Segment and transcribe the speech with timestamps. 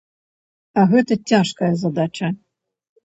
[0.79, 2.27] А гэта цяжкая задача.